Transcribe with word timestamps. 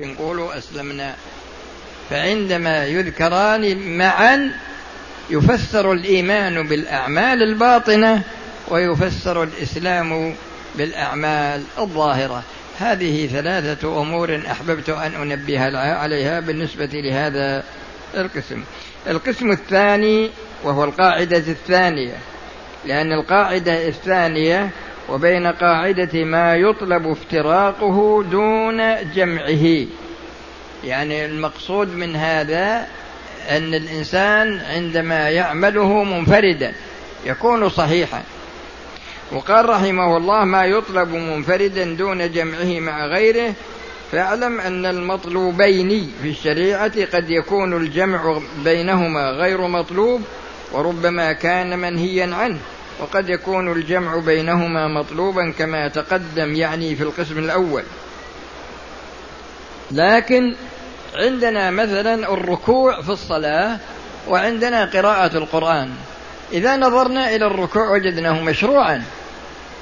نقول 0.00 0.52
أسلمنا. 0.52 1.14
فعندما 2.10 2.86
يذكران 2.86 3.96
معا 3.98 4.50
يفسر 5.30 5.92
الإيمان 5.92 6.68
بالأعمال 6.68 7.42
الباطنة 7.42 8.22
ويفسر 8.68 9.42
الإسلام 9.42 10.34
بالأعمال 10.74 11.62
الظاهرة. 11.78 12.42
هذه 12.78 13.26
ثلاثة 13.26 14.02
أمور 14.02 14.42
أحببت 14.50 14.88
أن 14.88 15.14
أنبه 15.14 15.78
عليها 15.78 16.40
بالنسبة 16.40 16.90
لهذا 16.92 17.64
القسم. 18.14 18.64
القسم 19.06 19.50
الثاني 19.50 20.30
وهو 20.64 20.84
القاعدة 20.84 21.36
الثانية. 21.36 22.16
لأن 22.84 23.12
القاعدة 23.12 23.88
الثانية 23.88 24.70
وبين 25.08 25.46
قاعدة 25.46 26.24
ما 26.24 26.56
يطلب 26.56 27.06
افتراقه 27.10 28.24
دون 28.30 29.12
جمعه. 29.14 29.86
يعني 30.84 31.26
المقصود 31.26 31.94
من 31.94 32.16
هذا 32.16 32.86
أن 33.50 33.74
الإنسان 33.74 34.60
عندما 34.60 35.28
يعمله 35.30 36.04
منفردا 36.04 36.72
يكون 37.26 37.68
صحيحا. 37.68 38.22
وقال 39.32 39.68
رحمه 39.68 40.16
الله 40.16 40.44
ما 40.44 40.64
يطلب 40.64 41.08
منفردا 41.08 41.84
دون 41.94 42.32
جمعه 42.32 42.80
مع 42.80 43.06
غيره 43.06 43.54
فاعلم 44.12 44.60
أن 44.60 44.86
المطلوبين 44.86 46.12
في 46.22 46.28
الشريعة 46.28 47.04
قد 47.04 47.30
يكون 47.30 47.76
الجمع 47.76 48.40
بينهما 48.64 49.30
غير 49.30 49.66
مطلوب 49.66 50.22
وربما 50.72 51.32
كان 51.32 51.78
منهيا 51.78 52.34
عنه. 52.34 52.58
وقد 53.00 53.28
يكون 53.28 53.72
الجمع 53.72 54.16
بينهما 54.16 54.88
مطلوبا 54.88 55.52
كما 55.58 55.88
تقدم 55.88 56.54
يعني 56.54 56.96
في 56.96 57.02
القسم 57.02 57.38
الأول. 57.38 57.82
لكن 59.90 60.54
عندنا 61.14 61.70
مثلا 61.70 62.34
الركوع 62.34 63.02
في 63.02 63.08
الصلاة 63.08 63.78
وعندنا 64.28 64.84
قراءة 64.84 65.36
القرآن. 65.36 65.90
إذا 66.52 66.76
نظرنا 66.76 67.36
إلى 67.36 67.46
الركوع 67.46 67.90
وجدناه 67.90 68.42
مشروعا. 68.42 69.02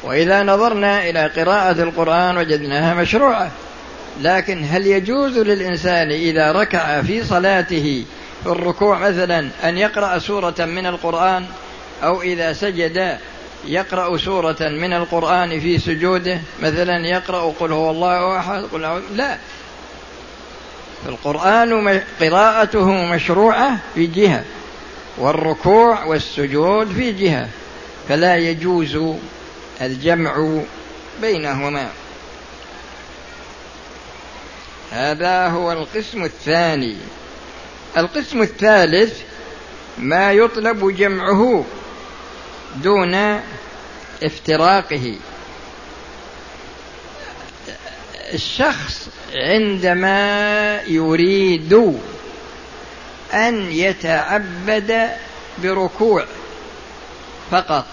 وإذا 0.03 0.43
نظرنا 0.43 1.11
إلى 1.11 1.27
قراءة 1.27 1.83
القرآن 1.83 2.37
وجدناها 2.37 2.95
مشروعة. 2.95 3.51
لكن 4.21 4.65
هل 4.71 4.87
يجوز 4.87 5.39
للإنسان 5.39 6.11
إذا 6.11 6.53
ركع 6.53 7.03
في 7.03 7.25
صلاته 7.25 8.05
في 8.45 8.51
الركوع 8.51 8.99
مثلا 8.99 9.49
أن 9.65 9.79
يقرأ 9.79 10.19
سورة 10.19 10.55
من 10.59 10.87
القرآن؟ 10.87 11.47
أو 12.03 12.23
إذا 12.23 12.53
سجد 12.53 13.19
يقرأ 13.65 14.17
سورة 14.17 14.57
من 14.61 14.93
القرآن 14.93 15.61
في 15.61 15.79
سجوده 15.79 16.41
مثلا 16.63 17.07
يقرأ 17.07 17.55
قل 17.61 17.73
هو 17.73 17.91
الله 17.91 18.39
أحد 18.39 18.63
قل 18.63 19.03
لا 19.15 19.39
القرآن 21.07 22.01
قراءته 22.21 22.91
مشروعة 22.91 23.79
في 23.95 24.07
جهة 24.07 24.45
والركوع 25.19 26.05
والسجود 26.05 26.93
في 26.93 27.13
جهة 27.13 27.49
فلا 28.09 28.37
يجوز 28.37 28.99
الجمع 29.81 30.61
بينهما. 31.21 31.89
هذا 34.91 35.49
هو 35.49 35.73
القسم 35.73 36.25
الثاني. 36.25 36.97
القسم 37.97 38.43
الثالث 38.43 39.21
ما 39.99 40.33
يطلب 40.33 40.97
جمعه. 40.97 41.65
دون 42.77 43.41
افتراقه. 44.23 45.17
الشخص 48.35 49.09
عندما 49.35 50.83
يريد 50.83 51.99
أن 53.35 53.73
يتعبد 53.73 55.11
بركوع 55.63 56.25
فقط 57.51 57.87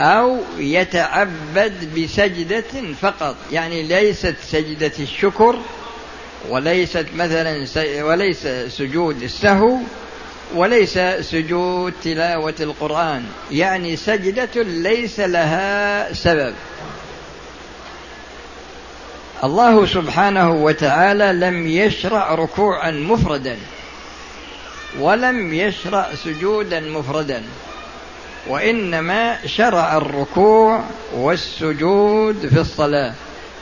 أو 0.00 0.38
يتعبد 0.58 1.98
بسجدة 1.98 2.94
فقط 3.00 3.36
يعني 3.52 3.82
ليست 3.82 4.34
سجدة 4.42 4.92
الشكر 4.98 5.58
وليست 6.48 7.06
مثلا 7.16 7.66
وليس 8.02 8.46
سجود 8.68 9.22
السهو 9.22 9.78
وليس 10.54 10.98
سجود 11.20 11.92
تلاوة 12.04 12.54
القرآن. 12.60 13.24
يعني 13.50 13.96
سجدة 13.96 14.62
ليس 14.62 15.20
لها 15.20 16.12
سبب. 16.12 16.54
الله 19.44 19.86
سبحانه 19.86 20.50
وتعالى 20.50 21.32
لم 21.32 21.66
يشرع 21.66 22.34
ركوعا 22.34 22.90
مفردا 22.90 23.56
ولم 25.00 25.54
يشرع 25.54 26.14
سجودا 26.24 26.80
مفردا 26.80 27.42
وإنما 28.48 29.46
شرع 29.46 29.96
الركوع 29.96 30.84
والسجود 31.14 32.48
في 32.48 32.60
الصلاة 32.60 33.14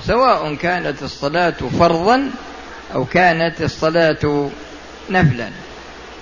سواء 0.07 0.55
كانت 0.55 1.03
الصلاة 1.03 1.55
فرضا 1.79 2.31
أو 2.95 3.05
كانت 3.05 3.63
الصلاة 3.63 4.51
نفلا. 5.11 5.51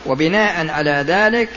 وبناء 0.06 0.68
على 0.68 1.04
ذلك 1.08 1.48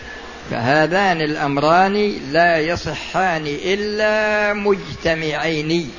فهذان 0.51 1.21
الأمران 1.21 2.13
لا 2.31 2.57
يصحان 2.57 3.47
إلا 3.47 4.53
مجتمعين. 4.53 5.91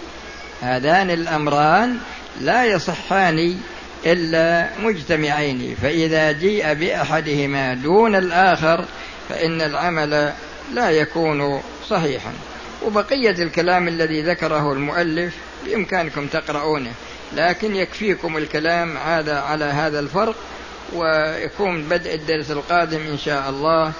هذان 0.62 1.10
الأمران 1.10 1.98
لا 2.40 2.64
يصحان 2.64 3.56
إلا 4.06 4.68
مجتمعين. 4.82 5.76
فإذا 5.82 6.32
جيء 6.32 6.74
بأحدهما 6.74 7.74
دون 7.74 8.14
الآخر 8.14 8.84
فإن 9.28 9.60
العمل 9.60 10.32
لا 10.74 10.90
يكون 10.90 11.60
صحيحا. 11.88 12.32
وبقية 12.86 13.30
الكلام 13.42 13.88
الذي 13.88 14.22
ذكره 14.22 14.72
المؤلف 14.72 15.34
بإمكانكم 15.66 16.26
تقرؤونه 16.26 16.92
لكن 17.36 17.76
يكفيكم 17.76 18.36
الكلام 18.36 18.96
هذا 18.96 19.40
على 19.40 19.64
هذا 19.64 20.00
الفرق. 20.00 20.34
ويكون 20.92 21.82
بدء 21.82 22.14
الدرس 22.14 22.50
القادم 22.50 23.00
إن 23.00 23.18
شاء 23.18 23.50
الله 23.50 23.92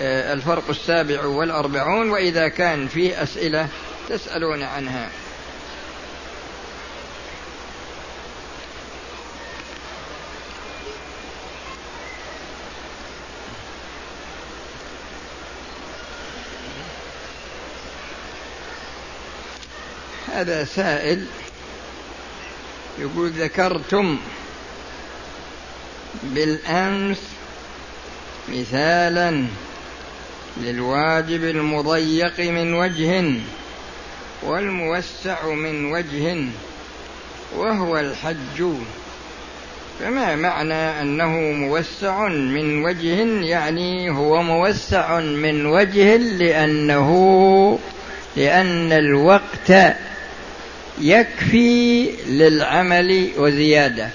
آه، 0.00 0.32
الفرق 0.32 0.70
السابع 0.70 1.24
والأربعون 1.24 2.10
وإذا 2.10 2.48
كان 2.48 2.88
فيه 2.88 3.22
أسئلة 3.22 3.68
تسألون 4.08 4.62
عنها. 4.62 5.08
هذا 20.34 20.64
سائل 20.64 21.26
يقول 22.98 23.30
ذكرتم 23.30 24.18
بالأمس 26.24 27.20
مثالا 28.48 29.44
للواجب 30.62 31.44
المضيق 31.44 32.40
من 32.40 32.74
وجه 32.74 33.34
والموسع 34.42 35.46
من 35.46 35.92
وجه 35.92 36.44
وهو 37.56 37.98
الحج. 37.98 38.64
فما 40.00 40.36
معنى 40.36 40.74
أنه 40.74 41.40
موسع 41.40 42.28
من 42.28 42.84
وجه؟ 42.84 43.24
يعني 43.46 44.10
هو 44.10 44.42
موسع 44.42 45.20
من 45.20 45.66
وجه 45.66 46.16
لأنه 46.16 47.78
لأن 48.36 48.92
الوقت 48.92 49.96
يكفي 51.00 52.10
للعمل 52.28 53.30
وزيادة. 53.36 54.08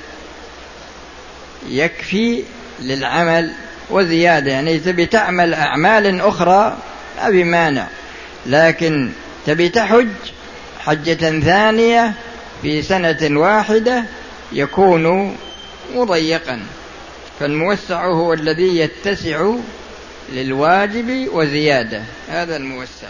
يكفي 1.67 2.43
للعمل 2.81 3.51
وزيادة 3.89 4.51
يعني 4.51 4.79
تبي 4.79 5.05
تعمل 5.05 5.53
أعمال 5.53 6.21
أخرى 6.21 6.77
ما 7.21 7.29
بمانع 7.29 7.87
لكن 8.45 9.11
تبي 9.45 9.69
تحج 9.69 10.07
حجة 10.79 11.39
ثانية 11.39 12.13
في 12.61 12.81
سنة 12.81 13.39
واحدة 13.39 14.03
يكون 14.51 15.35
مضيقا. 15.95 16.59
فالموسع 17.39 18.05
هو 18.05 18.33
الذي 18.33 18.77
يتسع 18.79 19.53
للواجب 20.33 21.27
وزيادة 21.33 22.01
هذا 22.29 22.57
الموسع. 22.57 23.07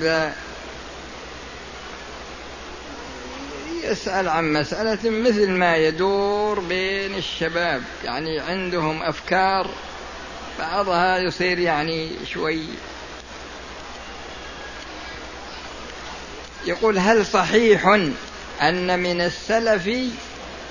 وهذا 0.00 0.34
يسأل 3.84 4.28
عن 4.28 4.52
مسألة 4.52 5.10
مثل 5.10 5.50
ما 5.50 5.76
يدور 5.76 6.60
بين 6.60 7.14
الشباب. 7.14 7.82
يعني 8.04 8.40
عندهم 8.40 9.02
أفكار 9.02 9.70
بعضها 10.58 11.18
يصير 11.18 11.58
يعني 11.58 12.10
شوي. 12.32 12.64
يقول 16.66 16.98
هل 16.98 17.26
صحيح 17.26 17.86
أن 18.62 18.98
من 18.98 19.20
السلف 19.20 19.86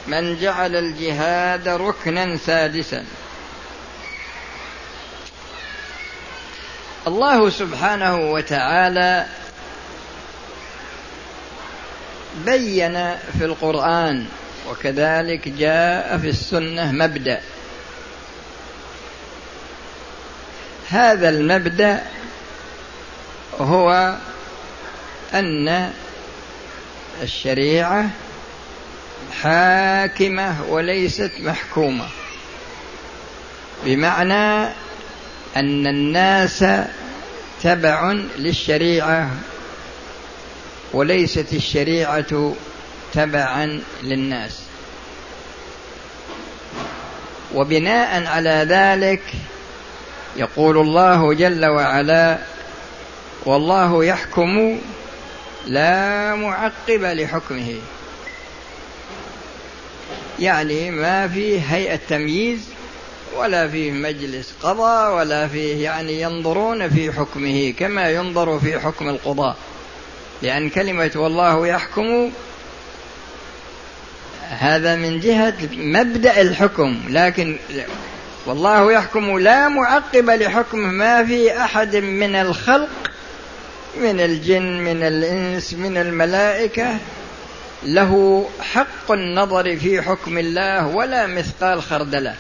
من 0.07 0.39
جعل 0.39 0.75
الجهاد 0.75 1.67
ركنا 1.67 2.37
سادسا؟ 2.37 3.05
الله 7.09 7.49
سبحانه 7.49 8.15
وتعالى 8.15 9.25
بين 12.45 12.93
في 13.37 13.45
القرآن 13.45 14.25
وكذلك 14.69 15.49
جاء 15.49 16.17
في 16.17 16.29
السنة 16.29 16.91
مبدأ. 16.91 17.41
هذا 20.89 21.29
المبدأ 21.29 22.03
هو 23.59 24.15
أن 25.33 25.91
الشريعة 27.21 28.09
حاكمة 29.41 30.63
وليست 30.69 31.31
محكومة. 31.39 32.07
بمعنى 33.85 34.73
أن 35.55 35.87
الناس 35.87 36.63
تبع 37.63 38.11
للشريعة 38.37 39.29
وليست 40.93 41.53
الشريعة 41.53 42.53
تبعا 43.13 43.81
للناس. 44.03 44.59
وبناء 47.55 48.25
على 48.25 48.65
ذلك 48.69 49.23
يقول 50.35 50.77
الله 50.77 51.33
جل 51.33 51.65
وعلا 51.65 52.37
والله 53.45 54.05
يحكم 54.05 54.79
لا 55.67 56.35
معقب 56.35 57.03
لحكمه. 57.03 57.75
يعني 60.39 60.91
ما 60.91 61.27
فيه 61.27 61.59
هيئة 61.59 61.99
تمييز 62.09 62.59
ولا 63.37 63.67
فيه 63.67 63.91
مجلس 63.91 64.53
قضاء 64.63 65.15
ولا 65.15 65.47
فيه 65.47 65.83
يعني 65.83 66.21
ينظرون 66.21 66.89
في 66.89 67.11
حكمه 67.11 67.73
كما 67.79 68.09
ينظر 68.09 68.59
في 68.59 68.79
حكم 68.79 69.09
القضاء. 69.09 69.55
لأن 70.41 70.69
كلمة 70.69 71.11
والله 71.15 71.67
يحكم 71.67 72.31
هذا 74.49 74.95
من 74.95 75.19
جهة 75.19 75.57
مبدأ 75.73 76.41
الحكم 76.41 76.99
لكن 77.09 77.57
والله 78.45 78.91
يحكم 78.91 79.39
لا 79.39 79.67
معقب 79.67 80.29
لحكمه 80.29 80.91
ما 80.91 81.25
في 81.25 81.57
أحد 81.57 81.95
من 81.95 82.35
الخلق 82.35 82.89
من 84.01 84.19
الجن 84.19 84.83
من 84.83 85.03
الإنس 85.03 85.73
من 85.73 85.97
الملائكة. 85.97 86.97
له 87.83 88.45
حق 88.61 89.11
النظر 89.11 89.77
في 89.77 90.01
حكم 90.01 90.37
الله 90.37 90.87
ولا 90.87 91.27
مثقال 91.27 91.83
خردلة. 91.83 92.35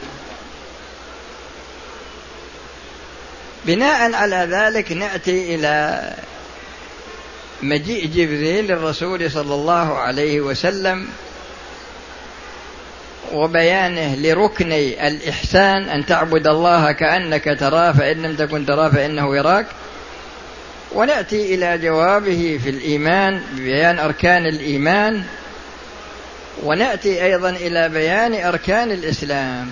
بناء 3.65 4.13
على 4.13 4.47
ذلك 4.51 4.91
نأتي 4.91 5.55
إلى 5.55 6.03
مجيء 7.61 8.05
جبريل 8.05 8.67
للرسول 8.67 9.31
صلى 9.31 9.53
الله 9.55 9.97
عليه 9.97 10.41
وسلم 10.41 11.07
وبيانه 13.33 14.15
لركني 14.15 15.07
الإحسان 15.07 15.89
أن 15.89 16.05
تعبد 16.05 16.47
الله 16.47 16.91
كأنك 16.91 17.57
تراه 17.59 17.91
فإن 17.91 18.21
لم 18.21 18.35
تكن 18.35 18.65
تراه 18.65 18.89
فإنه 18.89 19.37
يراك. 19.37 19.65
ونأتي 20.91 21.55
إلى 21.55 21.77
جوابه 21.77 22.59
في 22.63 22.69
الإيمان 22.69 23.41
ببيان 23.53 23.99
أركان 23.99 24.45
الإيمان. 24.45 25.23
ونأتي 26.63 27.23
أيضا 27.25 27.49
إلى 27.49 27.89
بيان 27.89 28.45
أركان 28.45 28.91
الإسلام. 28.91 29.69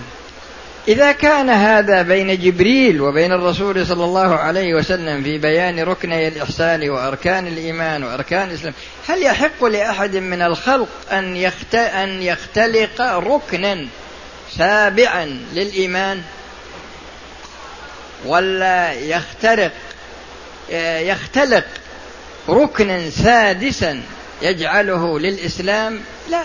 إذا 0.87 1.11
كان 1.11 1.49
هذا 1.49 2.01
بين 2.01 2.39
جبريل 2.39 3.01
وبين 3.01 3.31
الرسول 3.31 3.87
صلى 3.87 4.03
الله 4.03 4.35
عليه 4.35 4.73
وسلم 4.73 5.23
في 5.23 5.37
بيان 5.37 5.79
ركني 5.79 6.27
الإحسان 6.27 6.89
وأركان 6.89 7.47
الإيمان 7.47 8.03
وأركان 8.03 8.49
الإسلام 8.49 8.73
هل 9.07 9.23
يحق 9.23 9.63
لأحد 9.63 10.15
من 10.15 10.41
الخلق 10.41 10.87
أن. 11.11 11.51
أن 11.73 12.21
يختلق 12.21 13.01
ركنا 13.01 13.85
سابعا 14.57 15.25
للإيمان؟ 15.53 16.21
ولا 18.25 18.93
يخترق 18.93 19.71
يختلق 20.99 21.65
ركنا 22.49 23.09
سادسا 23.09 24.01
يجعله 24.41 25.19
للإسلام؟ 25.19 26.01
لا. 26.29 26.43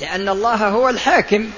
لأن 0.00 0.28
الله 0.28 0.68
هو 0.68 0.88
الحاكم. 0.88 1.50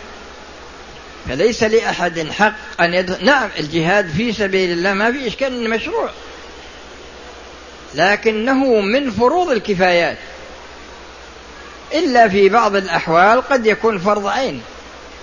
فليس 1.28 1.62
لأحد 1.62 2.28
حق 2.30 2.54
أن 2.80 2.94
يد... 2.94 3.22
نعم 3.22 3.48
الجهاد 3.58 4.08
في 4.08 4.32
سبيل 4.32 4.70
الله 4.72 4.92
ما 4.92 5.12
في 5.12 5.26
إشكال 5.26 5.46
إنه 5.46 5.76
مشروع. 5.76 6.10
لكنه 7.94 8.80
من 8.80 9.10
فروض 9.10 9.50
الكفايات. 9.50 10.18
إلا 11.94 12.28
في 12.28 12.48
بعض 12.48 12.76
الأحوال 12.76 13.42
قد 13.48 13.66
يكون 13.66 13.98
فرض 13.98 14.26
عين. 14.26 14.62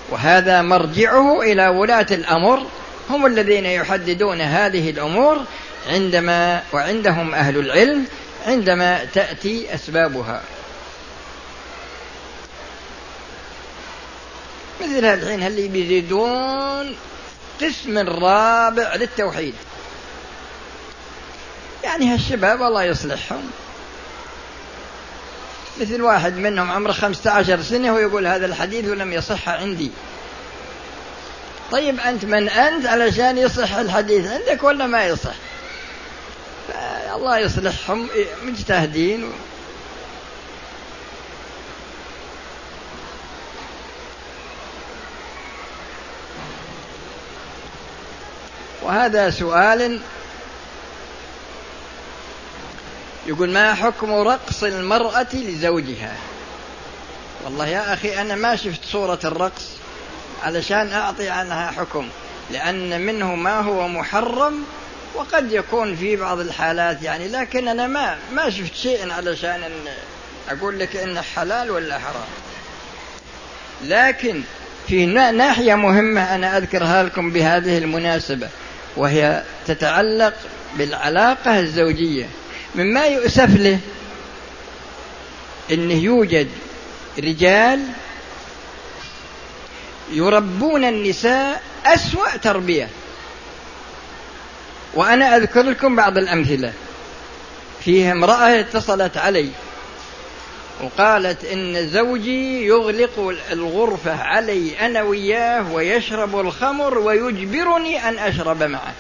وهذا 0.10 0.62
مرجعه 0.62 1.42
إلى 1.42 1.68
ولاة 1.68 2.08
الأمر 2.12 2.66
هم 3.10 3.26
الذين 3.26 3.66
يحددون 3.66 4.42
هذه 4.42 4.90
الأمور 4.90 5.44
عندما 5.90 6.64
وعندهم 6.74 7.34
أهل 7.34 7.58
العلم 7.58 8.06
عندما 8.48 9.06
تأتي 9.14 9.76
أسبابها. 9.76 10.42
مثل 14.82 15.06
الحين 15.06 15.44
اللي 15.44 15.68
بيزيدون 15.68 16.96
قسم 17.62 17.98
رابع 17.98 18.96
للتوحيد. 18.96 19.54
يعني 21.84 22.14
هالشباب 22.14 22.62
الله 22.62 22.84
يصلحهم. 22.84 23.52
مثل 25.82 26.02
واحد 26.02 26.38
منهم 26.38 26.72
عمره 26.72 26.92
خمسة 26.92 27.32
عشر 27.32 27.62
سنة 27.62 27.94
ويقول 27.94 28.28
هذا 28.28 28.46
الحديث 28.46 28.86
ولم 28.86 29.14
يصح 29.14 29.50
عندي. 29.50 29.92
طيب 31.72 32.00
أنت 32.00 32.26
من 32.26 32.50
أنت 32.50 32.86
علشان 32.86 33.38
يصح 33.38 33.74
الحديث 33.76 34.28
عندك 34.28 34.64
ولا 34.64 34.88
ما 34.88 35.06
يصح؟ 35.06 35.36
الله 37.16 37.38
يصلحهم 37.38 38.08
مجتهدين. 38.44 39.32
وهذا 48.90 49.30
سؤال 49.30 50.00
يقول 53.28 53.50
ما 53.50 53.74
حكم 53.74 54.12
رقص 54.14 54.64
المرأة 54.64 55.28
لزوجها؟ 55.34 56.16
والله 57.44 57.68
يا 57.68 57.94
أخي 57.94 58.22
أنا 58.22 58.36
ما 58.36 58.56
شفت 58.56 58.80
صورة 58.86 59.20
الرقص 59.24 59.68
علشان 60.44 60.92
أعطي 60.92 61.30
عنها 61.30 61.72
حكم 61.72 62.08
لأن 62.52 63.02
منه 63.02 63.36
ما 63.36 63.60
هو 63.60 63.88
محرم 63.88 64.64
وقد 65.16 65.52
يكون 65.52 65.96
في 65.96 66.16
بعض 66.16 66.40
الحالات 66.40 67.04
يعني 67.04 67.28
لكن 67.28 67.68
أنا 67.68 67.88
ما 67.88 68.18
ما 68.32 68.50
شفت 68.50 68.76
شيء 68.76 69.12
علشان 69.12 69.64
أن 69.64 69.72
أقول 70.50 70.80
لك 70.80 70.96
إنه 70.96 71.22
حلال 71.22 71.72
ولا 71.72 72.00
حرام. 72.00 72.30
لكن 73.84 74.42
في 74.88 75.06
ناحية 75.06 75.76
مهمة 75.76 76.36
أنا 76.36 76.58
أذكرها 76.58 77.04
لكم 77.04 77.32
بهذه 77.32 77.78
المناسبة. 77.78 78.50
وهي 78.98 79.44
تتعلق 79.68 80.34
بالعلاقة 80.78 81.60
الزوجية. 81.60 82.26
مما 82.76 83.06
يؤسف 83.06 83.60
له 83.60 83.80
أنه 85.72 85.94
يوجد 85.94 86.48
رجال 87.20 87.86
يربون 90.12 90.86
النساء 90.86 91.62
أسوأ 91.86 92.38
تربية. 92.38 92.90
وأنا 94.94 95.36
أذكر 95.38 95.62
لكم 95.62 95.96
بعض 95.96 96.18
الأمثلة. 96.18 96.74
فيها 97.86 98.12
امرأة 98.12 98.60
اتصلت 98.60 99.18
علي. 99.18 99.50
وقالت 100.84 101.46
إن 101.46 101.90
زوجي 101.90 102.66
يغلق 102.66 103.34
الغرفة 103.52 104.24
علي 104.24 104.80
أنا 104.80 105.02
وياه 105.02 105.74
ويشرب 105.74 106.40
الخمر 106.40 106.98
ويجبرني 106.98 108.10
أن 108.10 108.20
أشرب 108.20 108.64
معه. 108.64 108.94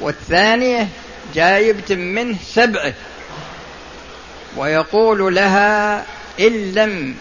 والثانية 0.00 0.88
جايبت 1.34 1.92
منه 1.92 2.36
سبعة. 2.46 2.94
ويقول 4.56 5.34
لها 5.34 6.04
إن 6.40 6.72
لم 6.74 7.16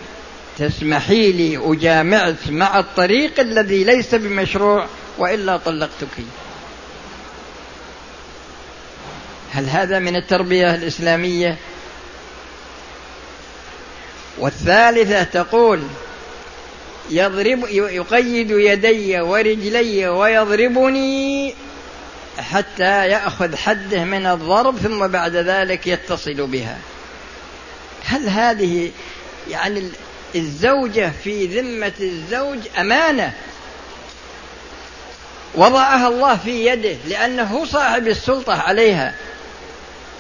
تسمحي 0.58 1.32
لي 1.32 1.58
أجامعت 1.58 2.50
مع 2.50 2.80
الطريق 2.80 3.40
الذي 3.40 3.84
ليس 3.84 4.16
بمشروع 4.16 4.88
وإلا 5.18 5.58
طلقتك. 5.58 6.08
هل 9.54 9.70
هذا 9.70 10.00
من 10.00 10.16
التربية 10.16 10.76
الإسلامية؟ 10.76 11.58
والثالثة 14.38 15.24
تقول 15.24 15.84
يضرب 17.10 17.66
يقيد 17.72 18.52
يدي 18.52 19.22
ورجلي 19.22 20.08
ويضربني 20.08 21.56
حتى 22.38 23.08
يأخذ 23.08 23.56
حده 23.56 24.04
من 24.04 24.26
الضرب 24.26 24.78
ثم 24.78 25.08
بعد 25.08 25.36
ذلك 25.36 25.88
يتصل 25.88 26.48
بها. 26.48 26.78
هل 28.06 28.30
هذه 28.30 28.92
يعني 29.50 29.90
الزوجة 30.36 31.12
في 31.24 31.46
ذمة 31.46 31.94
الزوج 32.00 32.60
أمانة؟ 32.78 33.34
وضعها 35.56 36.08
الله 36.08 36.38
في 36.38 36.66
يده 36.66 36.98
لأنه 37.08 37.66
صاحب 37.66 38.08
السلطة 38.08 38.62
عليها. 38.62 39.16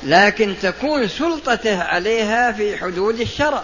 لكن 0.05 0.55
تكون 0.61 1.07
سلطته 1.07 1.83
عليها 1.83 2.51
في 2.51 2.77
حدود 2.77 3.19
الشرع. 3.19 3.63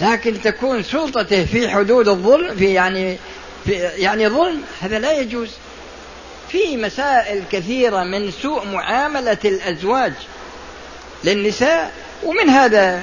لكن 0.00 0.42
تكون 0.42 0.82
سلطته 0.82 1.44
في 1.44 1.68
حدود 1.68 2.08
الظلم 2.08 2.56
في 2.56 2.72
يعني 2.72 3.18
في 3.64 3.72
يعني 3.72 4.28
ظلم 4.28 4.62
هذا 4.80 4.98
لا 4.98 5.12
يجوز. 5.12 5.50
في 6.48 6.76
مسائل 6.76 7.42
كثيرة 7.52 8.04
من 8.04 8.30
سوء 8.30 8.66
معاملة 8.66 9.38
الأزواج 9.44 10.12
للنساء 11.24 11.92
ومن 12.24 12.48
هذا 12.48 13.02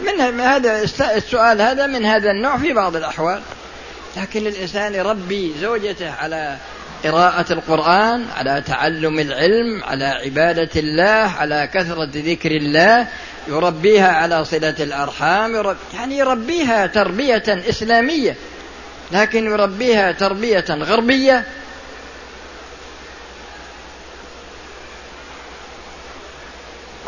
من 0.00 0.40
هذا 0.40 0.82
السؤال 1.16 1.62
هذا 1.62 1.86
من 1.86 2.04
هذا 2.04 2.30
النوع 2.30 2.56
في 2.56 2.72
بعض 2.72 2.96
الأحوال. 2.96 3.42
لكن 4.16 4.46
الإنسان 4.46 4.94
يربي 4.94 5.54
زوجته 5.60 6.10
على 6.10 6.56
قراءة 7.04 7.52
القرآن 7.52 8.26
على 8.36 8.62
تعلم 8.66 9.18
العلم 9.18 9.84
على 9.84 10.04
عبادة 10.04 10.70
الله 10.76 11.34
على 11.38 11.68
كثرة 11.74 12.10
ذكر 12.14 12.50
الله 12.50 13.06
يربيها 13.48 14.12
على 14.12 14.44
صلة 14.44 14.76
الأرحام 14.80 15.76
يعني 15.94 16.18
يربيها 16.18 16.86
تربية 16.86 17.44
إسلامية 17.48 18.36
لكن 19.12 19.46
يربيها 19.46 20.12
تربية 20.12 20.64
غربية. 20.70 21.44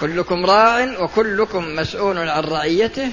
كلكم 0.01 0.47
راع 0.47 1.01
وكلكم 1.01 1.77
مسؤول 1.77 2.19
عن 2.19 2.43
رعيته. 2.45 3.11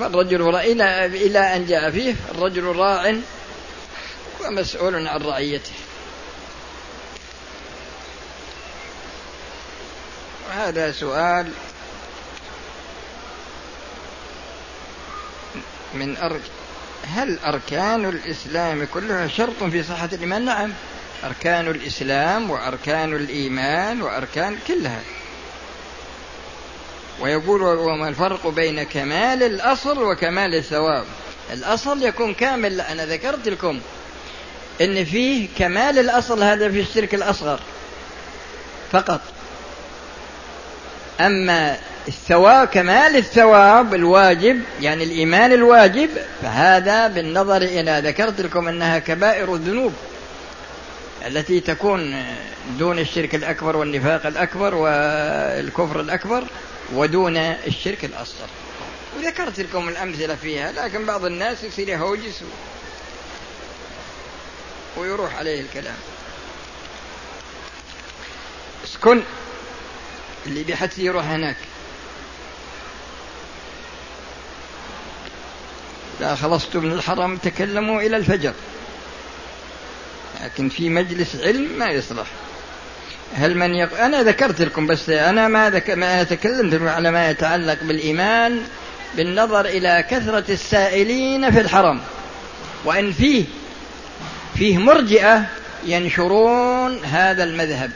فالرجل 0.00 0.54
إلى 0.54 1.06
إلى 1.06 1.56
أن 1.56 1.66
جاء 1.66 1.90
فيه 1.90 2.14
الرجل 2.30 2.64
راع 2.64 3.14
ومسؤول 4.44 5.06
عن 5.06 5.22
رعيته. 5.22 5.72
وهذا 10.60 10.92
سؤال 10.92 11.46
من 15.94 16.16
أرج 16.16 16.40
هل 17.14 17.38
أركان 17.38 18.04
الإسلام 18.04 18.86
كلها 18.94 19.28
شرط 19.28 19.64
في 19.64 19.82
صحة 19.82 20.08
الإيمان؟ 20.12 20.44
نعم. 20.44 20.72
أركان 21.24 21.68
الإسلام 21.68 22.50
وأركان 22.50 23.14
الإيمان 23.14 24.02
وأركان 24.02 24.58
كلها. 24.68 25.02
ويقول 27.20 27.62
وما 27.62 28.08
الفرق 28.08 28.46
بين 28.46 28.82
كمال 28.82 29.42
الأصل 29.42 30.02
وكمال 30.02 30.54
الثواب؟ 30.54 31.04
الأصل 31.52 32.02
يكون 32.02 32.34
كامل. 32.34 32.80
أنا 32.80 33.06
ذكرت 33.06 33.48
لكم 33.48 33.80
إن 34.80 35.04
فيه 35.04 35.48
كمال 35.58 35.98
الأصل 35.98 36.42
هذا 36.42 36.70
في 36.70 36.80
الشرك 36.80 37.14
الأصغر 37.14 37.60
فقط. 38.92 39.20
أما 41.26 41.76
الثواب 42.08 42.68
كمال 42.68 43.16
الثواب 43.16 43.94
الواجب 43.94 44.62
يعني 44.80 45.04
الإيمان 45.04 45.52
الواجب 45.52 46.10
فهذا 46.42 47.08
بالنظر 47.08 47.56
إلى 47.62 48.02
ذكرت 48.04 48.40
لكم 48.40 48.68
أنها 48.68 48.98
كبائر 48.98 49.54
الذنوب 49.54 49.92
التي 51.26 51.60
تكون 51.60 52.24
دون 52.78 52.98
الشرك 52.98 53.34
الأكبر 53.34 53.76
والنفاق 53.76 54.26
الأكبر 54.26 54.74
والكفر 54.74 56.00
الأكبر 56.00 56.44
ودون 56.94 57.36
الشرك 57.36 58.04
الأصغر. 58.04 58.48
وذكرت 59.18 59.60
لكم 59.60 59.88
الأمثلة 59.88 60.34
فيها 60.34 60.72
لكن 60.72 61.04
بعض 61.06 61.24
الناس 61.24 61.64
يصير 61.64 61.88
يهوجس 61.88 62.42
ويروح 64.96 65.36
عليه 65.36 65.60
الكلام. 65.60 65.96
اسكن. 68.84 69.22
اللي 70.46 70.62
بحث 70.64 70.98
يروح 70.98 71.24
هناك. 71.24 71.56
إذا 76.20 76.34
خلصت 76.34 76.76
من 76.76 76.92
الحرم 76.92 77.36
تكلموا 77.36 78.02
إلى 78.02 78.16
الفجر. 78.16 78.52
لكن 80.44 80.68
في 80.68 80.88
مجلس 80.88 81.36
علم 81.36 81.78
ما 81.78 81.86
يصلح. 81.90 82.26
هل 83.34 83.56
من 83.56 83.74
يق... 83.74 84.00
أنا 84.00 84.22
ذكرت 84.22 84.60
لكم 84.60 84.86
بس 84.86 85.10
أنا 85.10 85.48
ما, 85.48 85.70
ذك... 85.70 85.90
ما 85.90 86.22
تكلمت 86.22 86.82
على 86.82 87.10
ما 87.10 87.30
يتعلق 87.30 87.78
بالإيمان 87.82 88.62
بالنظر 89.16 89.64
إلى 89.64 90.04
كثرة 90.10 90.44
السائلين 90.48 91.50
في 91.50 91.60
الحرم. 91.60 92.00
وإن 92.84 93.12
فيه 93.12 93.44
فيه 94.54 94.78
مرجئة 94.78 95.46
ينشرون 95.84 97.04
هذا 97.04 97.44
المذهب. 97.44 97.90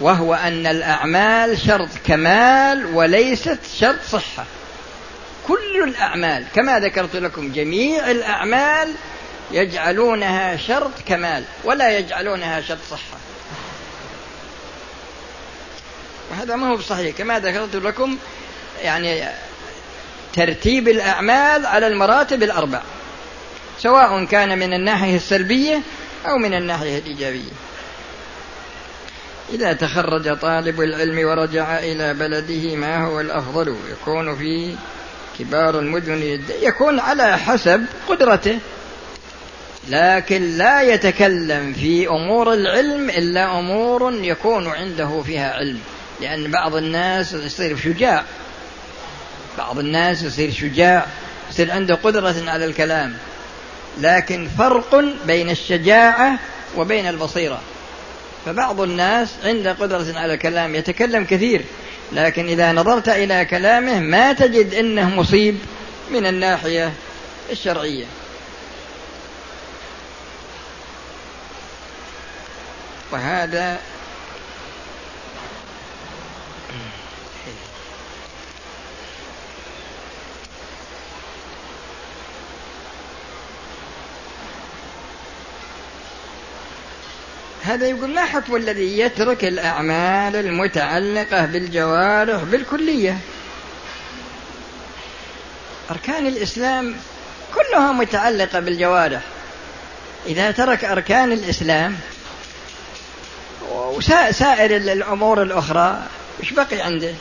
وهو 0.00 0.34
أن 0.34 0.66
الأعمال 0.66 1.58
شرط 1.58 1.88
كمال 2.06 2.86
وليست 2.94 3.58
شرط 3.78 3.98
صحة. 4.10 4.44
كل 5.48 5.82
الأعمال 5.84 6.44
كما 6.54 6.80
ذكرت 6.80 7.16
لكم 7.16 7.52
جميع 7.52 8.10
الأعمال 8.10 8.94
يجعلونها 9.50 10.56
شرط 10.56 10.90
كمال 11.06 11.44
ولا 11.64 11.98
يجعلونها 11.98 12.60
شرط 12.60 12.78
صحة. 12.90 13.18
وهذا 16.30 16.56
ما 16.56 16.70
هو 16.70 16.76
بصحيح. 16.76 17.16
كما 17.16 17.38
ذكرت 17.38 17.76
لكم 17.76 18.18
يعني 18.82 19.28
ترتيب 20.32 20.88
الأعمال 20.88 21.66
على 21.66 21.86
المراتب 21.86 22.42
الأربع 22.42 22.82
سواء 23.78 24.24
كان 24.24 24.58
من 24.58 24.72
الناحية 24.72 25.16
السلبية 25.16 25.80
أو 26.26 26.38
من 26.38 26.54
الناحية 26.54 26.98
الإيجابية. 26.98 27.67
إذا 29.52 29.72
تخرج 29.72 30.38
طالب 30.38 30.80
العلم 30.80 31.28
ورجع 31.28 31.78
إلى 31.78 32.14
بلده 32.14 32.76
ما 32.76 33.04
هو 33.04 33.20
الأفضل؟ 33.20 33.76
يكون 33.90 34.36
في 34.36 34.74
كبار 35.38 35.78
المدن. 35.78 36.40
يكون 36.62 37.00
على 37.00 37.38
حسب 37.38 37.84
قدرته. 38.08 38.58
لكن 39.88 40.56
لا 40.56 40.82
يتكلم 40.82 41.72
في 41.72 42.08
أمور 42.08 42.52
العلم 42.52 43.10
إلا 43.10 43.58
أمور 43.58 44.14
يكون 44.14 44.66
عنده 44.66 45.22
فيها 45.26 45.54
علم. 45.54 45.80
لأن 46.20 46.50
بعض 46.50 46.74
الناس 46.74 47.32
يصير 47.32 47.76
شجاع. 47.76 48.24
بعض 49.58 49.78
الناس 49.78 50.22
يصير 50.22 50.52
شجاع 50.52 51.06
يصير 51.50 51.70
عنده 51.70 51.94
قدرة 51.94 52.34
على 52.46 52.64
الكلام. 52.64 53.14
لكن 54.00 54.48
فرق 54.58 55.04
بين 55.26 55.50
الشجاعة 55.50 56.38
وبين 56.76 57.08
البصيرة. 57.08 57.60
فبعض 58.48 58.80
الناس 58.80 59.28
عنده 59.44 59.72
قدرة 59.72 60.18
على 60.18 60.34
الكلام 60.34 60.74
يتكلم 60.74 61.24
كثير 61.24 61.64
لكن 62.12 62.48
إذا 62.48 62.72
نظرت 62.72 63.08
إلى 63.08 63.44
كلامه 63.44 64.00
ما 64.00 64.32
تجد 64.32 64.74
أنه 64.74 65.08
مصيب 65.10 65.58
من 66.10 66.26
الناحية 66.26 66.92
الشرعية. 67.50 68.04
وهذا 73.12 73.78
هذا 87.68 87.86
يقول 87.86 88.14
ما 88.14 88.24
حكم 88.24 88.56
الذي 88.56 88.98
يترك 88.98 89.44
الأعمال 89.44 90.36
المتعلقة 90.36 91.46
بالجوارح 91.46 92.42
بالكلية. 92.42 93.18
أركان 95.90 96.26
الإسلام 96.26 96.96
كلها 97.54 97.92
متعلقة 97.92 98.60
بالجوارح. 98.60 99.20
إذا 100.26 100.50
ترك 100.50 100.84
أركان 100.84 101.32
الإسلام 101.32 101.96
وسائر 103.70 104.76
الأمور 104.76 105.42
الأخرى 105.42 106.02
وش 106.40 106.52
بقي 106.52 106.80
عنده 106.80 107.14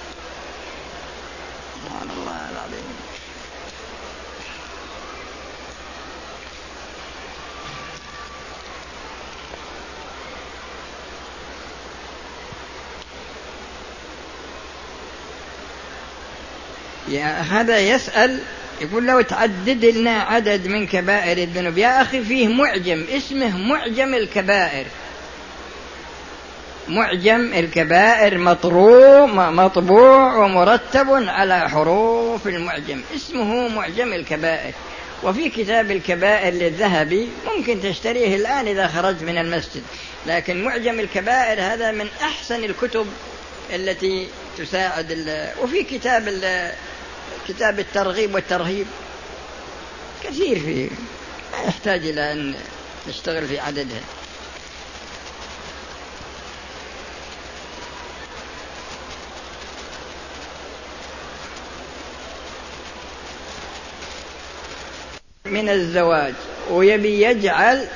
سبحان 1.84 2.10
الله 2.18 2.50
العظيم 2.52 2.88
يا 16.88 16.97
هذا 17.50 17.80
يسأل 17.80 18.40
يقول 18.82 19.08
لو 19.08 19.22
تعدد 19.22 19.86
لنا 19.86 20.22
عدد 20.22 20.68
من 20.68 20.88
كبائر 20.88 21.38
الذنوب. 21.38 21.78
يا 21.78 22.02
أخي 22.02 22.24
فيه 22.24 22.48
معجم 22.48 23.06
اسمه 23.18 23.58
معجم 23.58 24.14
الكبائر. 24.14 24.86
معجم 26.88 27.54
الكبائر 27.54 28.38
مطروع 28.38 29.26
مطبوع 29.50 30.36
ومرتب 30.36 31.10
على 31.10 31.70
حروف 31.70 32.48
المعجم. 32.48 33.02
اسمه 33.16 33.68
معجم 33.68 34.14
الكبائر. 34.14 34.74
وفي 35.24 35.50
كتاب 35.50 35.92
الكبائر 35.92 36.54
للذهبي 36.54 37.30
ممكن 37.48 37.82
تشتريه 37.82 38.36
الآن 38.36 38.68
إذا 38.68 38.88
خرجت 38.88 39.24
من 39.24 39.38
المسجد. 39.38 39.84
لكن 40.28 40.64
معجم 40.64 41.00
الكبائر 41.00 41.62
هذا 41.62 41.92
من 41.92 42.08
أحسن 42.22 42.64
الكتب 42.64 43.08
التي 43.74 44.28
تساعد 44.58 45.26
وفي 45.62 45.84
كتاب 45.84 46.28
كتاب 47.48 47.80
الترغيب 47.80 48.36
والترهيب 48.36 48.88
كثير 50.24 50.60
فيه. 50.60 50.90
ما 51.52 51.64
يحتاج 51.68 52.08
إلى 52.08 52.32
أن 52.32 52.56
نشتغل 53.10 53.48
في 53.48 53.60
عددها. 53.60 54.02
من 65.46 65.70
الزواج 65.70 66.34
ويبي 66.70 67.22
يجعل 67.22 67.88